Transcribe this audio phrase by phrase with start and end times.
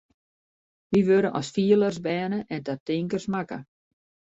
[0.91, 3.57] Wy wurde as fielers berne en ta tinkers makke.